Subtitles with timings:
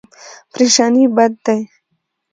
[0.51, 1.59] پریشاني بد دی.